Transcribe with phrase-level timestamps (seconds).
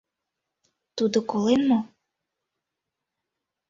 [0.97, 1.79] —Тудо колен мо?